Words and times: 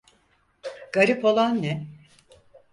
Garip 0.93 1.25
olan 1.25 1.55
ne? 1.61 1.87